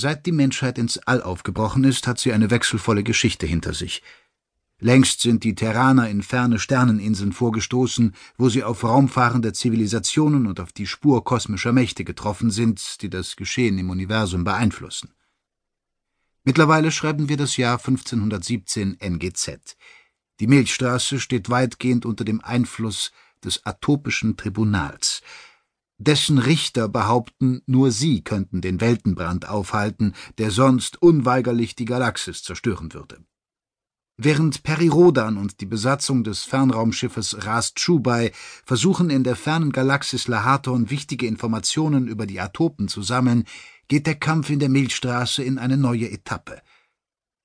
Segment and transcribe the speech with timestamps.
[0.00, 4.04] Seit die Menschheit ins All aufgebrochen ist, hat sie eine wechselvolle Geschichte hinter sich.
[4.78, 10.70] Längst sind die Terraner in ferne Sterneninseln vorgestoßen, wo sie auf raumfahrende Zivilisationen und auf
[10.70, 15.10] die Spur kosmischer Mächte getroffen sind, die das Geschehen im Universum beeinflussen.
[16.44, 19.76] Mittlerweile schreiben wir das Jahr 1517 NGZ.
[20.38, 23.10] Die Milchstraße steht weitgehend unter dem Einfluss
[23.44, 25.22] des Atopischen Tribunals.
[25.98, 32.94] Dessen Richter behaupten, nur sie könnten den Weltenbrand aufhalten, der sonst unweigerlich die Galaxis zerstören
[32.94, 33.18] würde.
[34.16, 38.32] Während Perirodan und die Besatzung des Fernraumschiffes Ras Chubai
[38.64, 43.44] versuchen, in der fernen Galaxis Lahaton wichtige Informationen über die Atopen zu sammeln,
[43.86, 46.62] geht der Kampf in der Milchstraße in eine neue Etappe.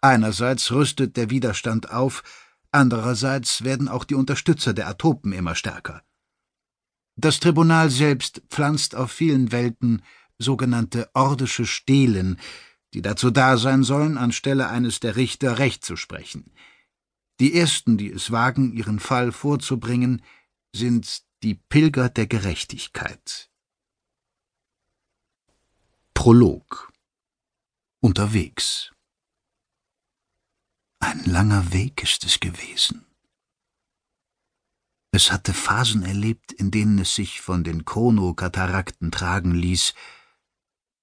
[0.00, 2.22] Einerseits rüstet der Widerstand auf,
[2.70, 6.02] andererseits werden auch die Unterstützer der Atopen immer stärker.
[7.20, 10.02] Das Tribunal selbst pflanzt auf vielen Welten
[10.38, 12.38] sogenannte ordische Stelen,
[12.94, 16.52] die dazu da sein sollen, anstelle eines der Richter Recht zu sprechen.
[17.40, 20.22] Die ersten, die es wagen, ihren Fall vorzubringen,
[20.72, 23.50] sind die Pilger der Gerechtigkeit.
[26.14, 26.92] Prolog
[27.98, 28.92] Unterwegs
[31.00, 33.07] Ein langer Weg ist es gewesen.
[35.10, 39.94] Es hatte Phasen erlebt, in denen es sich von den Chronokatarakten tragen ließ,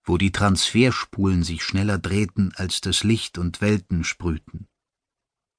[0.04, 4.68] wo die Transferspulen sich schneller drehten, als das Licht und Welten sprühten.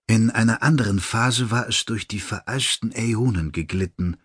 [0.08, 4.16] In einer anderen Phase war es durch die vereisten Äonen geglitten,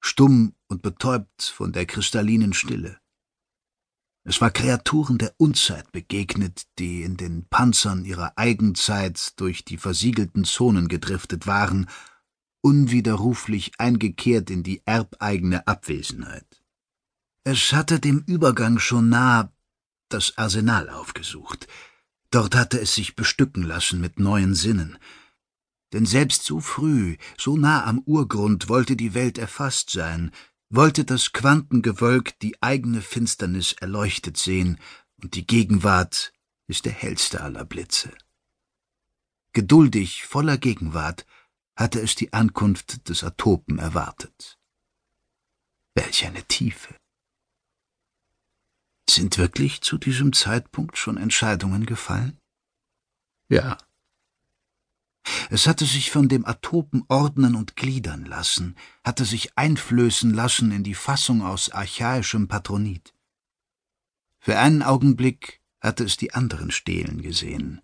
[0.00, 3.00] stumm und betäubt von der kristallinen Stille.
[4.22, 10.44] Es war Kreaturen der Unzeit begegnet, die in den Panzern ihrer Eigenzeit durch die versiegelten
[10.44, 11.88] Zonen gedriftet waren,
[12.62, 16.62] unwiderruflich eingekehrt in die erbeigene Abwesenheit.
[17.44, 19.52] Es hatte dem Übergang schon nah
[20.08, 21.66] das Arsenal aufgesucht.
[22.30, 24.98] Dort hatte es sich bestücken lassen mit neuen Sinnen.
[25.92, 30.30] Denn selbst so früh, so nah am Urgrund wollte die Welt erfasst sein,
[30.68, 34.78] wollte das Quantengewölk die eigene Finsternis erleuchtet sehen,
[35.22, 36.32] und die Gegenwart
[36.68, 38.10] ist der hellste aller Blitze.
[39.52, 41.26] Geduldig, voller Gegenwart,
[41.76, 44.58] hatte es die Ankunft des Atopen erwartet.
[45.94, 46.94] Welch eine Tiefe!
[49.08, 52.38] Sind wirklich zu diesem Zeitpunkt schon Entscheidungen gefallen?
[53.48, 53.78] Ja.
[55.50, 60.84] Es hatte sich von dem Atopen ordnen und gliedern lassen, hatte sich einflößen lassen in
[60.84, 63.14] die Fassung aus archaischem Patronit.
[64.38, 67.82] Für einen Augenblick hatte es die anderen Stelen gesehen,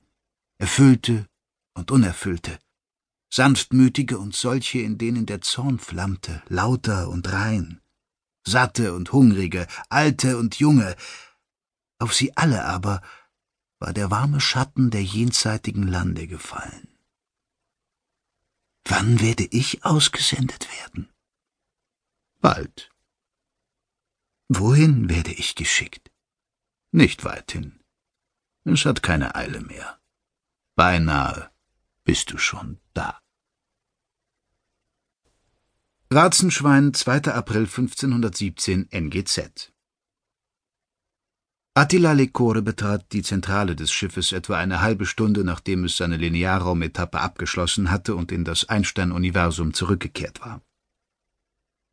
[0.59, 1.27] erfüllte
[1.75, 2.59] und unerfüllte,
[3.37, 7.83] sanftmütige und solche, in denen der Zorn flammte, lauter und rein,
[8.47, 10.97] satte und hungrige, alte und junge,
[11.99, 13.03] auf sie alle aber
[13.79, 16.89] war der warme Schatten der jenseitigen Lande gefallen.
[18.87, 21.13] Wann werde ich ausgesendet werden?
[22.41, 22.91] Bald.
[24.49, 26.11] Wohin werde ich geschickt?
[26.91, 27.81] Nicht weit hin.
[28.65, 30.01] Es hat keine Eile mehr.
[30.75, 31.51] Beinahe
[32.05, 33.21] bist du schon da.
[36.09, 37.33] Ratzenschwein, 2.
[37.33, 39.73] April 1517 NGZ
[41.75, 47.19] Attila Lecore betrat die Zentrale des Schiffes etwa eine halbe Stunde, nachdem es seine Linearraumetappe
[47.19, 50.63] abgeschlossen hatte und in das Einstein-Universum zurückgekehrt war.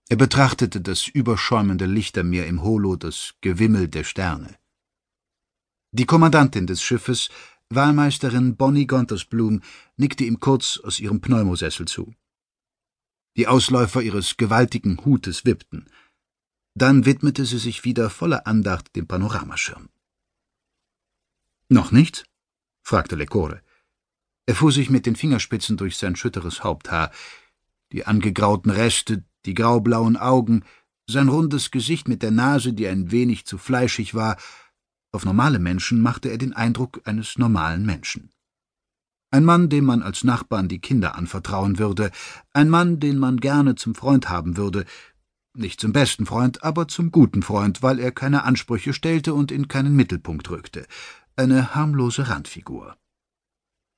[0.10, 4.60] Er betrachtete das überschäumende Lichtermeer im Holo, das Gewimmel der Sterne.
[5.92, 7.30] Die Kommandantin des Schiffes,
[7.72, 9.64] Wahlmeisterin Bonnie Gontersblum,
[9.98, 12.14] nickte ihm kurz aus ihrem Pneumosessel zu.
[13.36, 15.90] Die Ausläufer ihres gewaltigen Hutes wippten.
[16.76, 19.90] Dann widmete sie sich wieder voller Andacht dem Panoramaschirm.
[21.70, 22.26] Noch nicht?
[22.84, 23.62] fragte Lecore.
[24.46, 27.12] Er fuhr sich mit den Fingerspitzen durch sein schütteres Haupthaar.
[27.92, 30.64] Die angegrauten Reste, die graublauen Augen,
[31.08, 34.38] sein rundes Gesicht mit der Nase, die ein wenig zu fleischig war.
[35.12, 38.33] Auf normale Menschen machte er den Eindruck eines normalen Menschen.
[39.34, 42.12] Ein Mann, dem man als Nachbarn die Kinder anvertrauen würde,
[42.54, 44.86] ein Mann, den man gerne zum Freund haben würde,
[45.56, 49.68] nicht zum besten Freund, aber zum guten Freund, weil er keine Ansprüche stellte und in
[49.68, 50.86] keinen Mittelpunkt rückte,
[51.36, 52.96] eine harmlose Randfigur.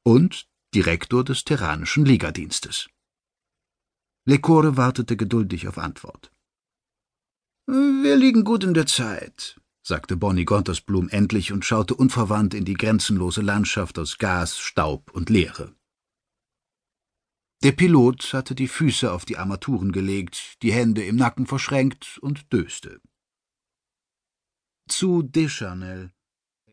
[0.06, 2.88] Und Direktor des Terranischen Ligadienstes.
[4.26, 6.32] Lecore wartete geduldig auf Antwort.
[7.68, 12.74] Wir liegen gut in der Zeit, sagte Bonnie Gontersblum endlich und schaute unverwandt in die
[12.74, 15.76] grenzenlose Landschaft aus Gas, Staub und Leere.
[17.64, 22.52] Der Pilot hatte die Füße auf die Armaturen gelegt, die Hände im Nacken verschränkt und
[22.52, 23.00] döste.
[24.90, 26.12] Zu Deschanel,